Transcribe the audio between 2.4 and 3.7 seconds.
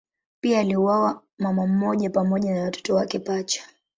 na watoto wake pacha.